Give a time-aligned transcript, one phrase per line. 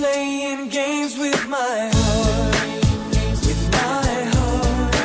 [0.00, 2.54] playing games with my heart.
[3.44, 5.02] With my heart.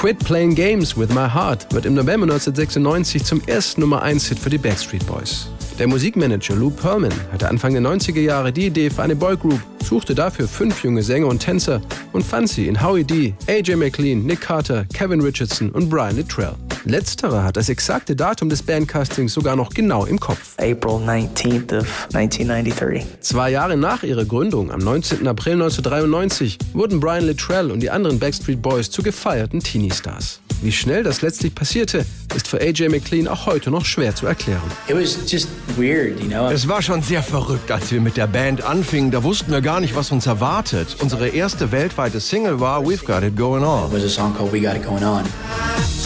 [0.00, 4.40] Quit Playing Games with My Heart wird im November 1996 zum ersten Nummer 1 Hit
[4.40, 5.46] für die Backstreet Boys.
[5.78, 10.16] Der Musikmanager Lou Pearlman hatte Anfang der 90er Jahre die Idee für eine Boygroup, suchte
[10.16, 11.80] dafür fünf junge Sänger und Tänzer
[12.12, 16.56] und fand sie in Howie D, AJ McLean, Nick Carter, Kevin Richardson und Brian Littrell.
[16.84, 20.54] Letzterer hat das exakte Datum des Bandcastings sogar noch genau im Kopf.
[20.58, 23.04] April 19th of 1993.
[23.20, 25.26] Zwei Jahre nach ihrer Gründung, am 19.
[25.26, 30.40] April 1993, wurden Brian Littrell und die anderen Backstreet Boys zu gefeierten Teenie-Stars.
[30.60, 34.62] Wie schnell das letztlich passierte, ist für AJ McLean auch heute noch schwer zu erklären.
[34.88, 36.50] It was just weird, you know.
[36.50, 39.12] Es war schon sehr verrückt, als wir mit der Band anfingen.
[39.12, 40.96] Da wussten wir gar nicht, was uns erwartet.
[41.00, 45.97] Unsere erste weltweite Single war We've Got It Going It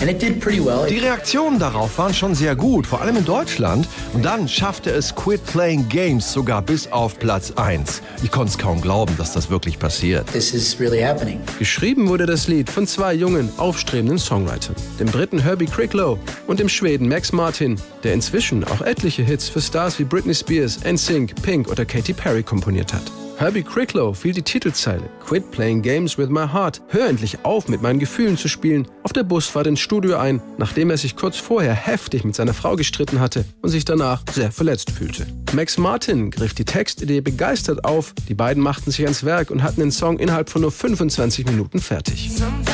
[0.00, 3.86] Die Reaktionen darauf waren schon sehr gut, vor allem in Deutschland.
[4.14, 8.00] Und dann schaffte es Quit Playing Games sogar bis auf Platz 1.
[8.22, 10.26] Ich konnte es kaum glauben, dass das wirklich passiert.
[10.32, 11.38] This is really happening.
[11.58, 16.70] Geschrieben wurde das Lied von zwei jungen, aufstrebenden Songwritern, dem Briten Herbie Cricklow und dem
[16.70, 21.68] Schweden Max Martin, der inzwischen auch etliche Hits für Stars wie Britney Spears, NSYNC, Pink
[21.68, 23.02] oder Katy Perry komponiert hat.
[23.40, 27.80] Herbie Cricklow fiel die Titelzeile Quit Playing Games with My Heart, hör endlich auf, mit
[27.80, 31.72] meinen Gefühlen zu spielen, auf der Busfahrt ins Studio ein, nachdem er sich kurz vorher
[31.72, 35.26] heftig mit seiner Frau gestritten hatte und sich danach sehr verletzt fühlte.
[35.54, 39.80] Max Martin griff die Textidee begeistert auf, die beiden machten sich ans Werk und hatten
[39.80, 42.30] den Song innerhalb von nur 25 Minuten fertig.
[42.30, 42.69] Sometimes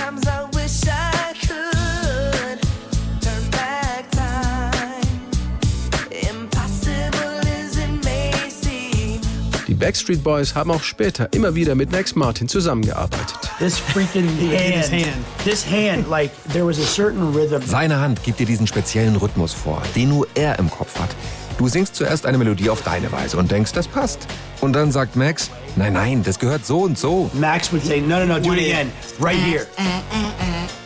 [9.66, 13.36] Die Backstreet Boys haben auch später immer wieder mit Max Martin zusammengearbeitet.
[13.58, 17.60] This freaking hand, this hand, like there was a certain rhythm.
[17.66, 21.10] Seine Hand gibt dir diesen speziellen Rhythmus vor, den nur er im Kopf hat.
[21.58, 24.28] Du singst zuerst eine Melodie auf deine Weise und denkst, das passt.
[24.60, 27.28] Und dann sagt Max, nein, nein, das gehört so und so.
[27.34, 29.66] Max would say, no, no, no, do it again, right here.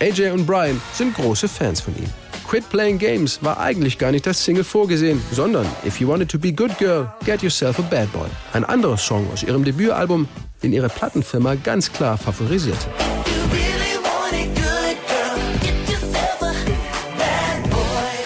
[0.01, 2.09] AJ und Brian sind große Fans von ihm.
[2.51, 6.39] Quit Playing Games war eigentlich gar nicht das Single vorgesehen, sondern If You Wanted to
[6.41, 8.27] Be Good Girl, Get Yourself a Bad Boy.
[8.53, 10.27] Ein anderer Song aus ihrem Debütalbum,
[10.61, 12.89] den ihre Plattenfirma ganz klar favorisierte.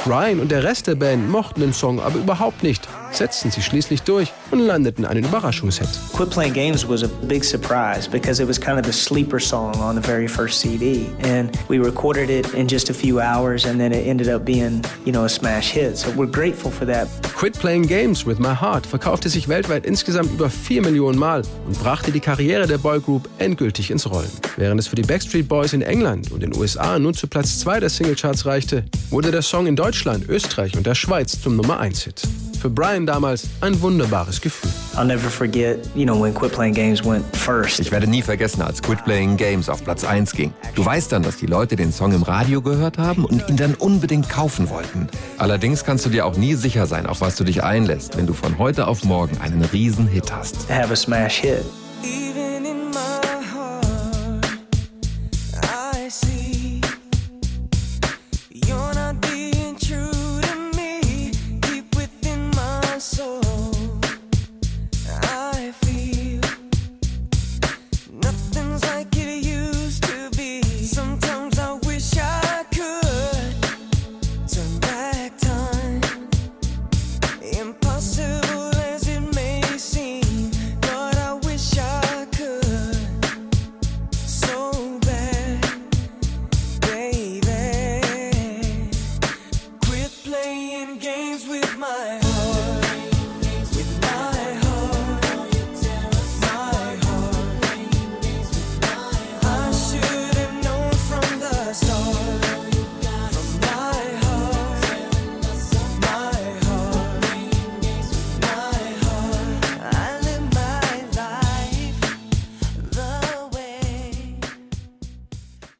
[0.06, 4.02] Brian und der Rest der Band mochten den Song aber überhaupt nicht, setzten sie schließlich
[4.02, 5.88] durch und landeten einen Überraschungshit.
[6.14, 9.74] Quit Playing Games was a big surprise because it was kind of the sleeper song
[9.76, 11.06] on the very first CD.
[11.22, 14.82] And we recorded it in just a few hours and then it ended up being,
[15.04, 15.96] you know, a smash hit.
[15.96, 17.08] So we're grateful for that.
[17.36, 21.78] Quit Playing Games with My Heart verkaufte sich weltweit insgesamt über 4 Millionen Mal und
[21.78, 24.30] brachte die Karriere der Boygroup endgültig ins Rollen.
[24.56, 27.80] Während es für die Backstreet Boys in England und den USA nun zu Platz 2
[27.80, 32.04] der Singlecharts reichte, wurde der Song in Deutschland, Österreich und der Schweiz zum Nummer 1
[32.04, 32.22] Hit.
[32.64, 34.70] Für Brian damals ein wunderbares Gefühl.
[34.96, 37.78] I'll never forget, you know, when Quit Playing Games went first.
[37.78, 40.50] Ich werde nie vergessen, als Quit Playing Games auf Platz 1 ging.
[40.74, 43.74] Du weißt dann, dass die Leute den Song im Radio gehört haben und ihn dann
[43.74, 45.08] unbedingt kaufen wollten.
[45.36, 48.32] Allerdings kannst du dir auch nie sicher sein, auf was du dich einlässt, wenn du
[48.32, 50.56] von heute auf morgen einen riesen Hit hast.
[50.70, 51.66] have a smash hit.
[91.84, 92.23] my